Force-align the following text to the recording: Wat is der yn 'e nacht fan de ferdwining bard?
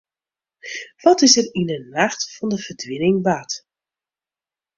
Wat 1.05 1.19
is 1.27 1.33
der 1.37 1.47
yn 1.59 1.71
'e 1.75 1.79
nacht 1.95 2.21
fan 2.35 2.51
de 2.51 2.59
ferdwining 2.65 3.17
bard? 3.27 3.51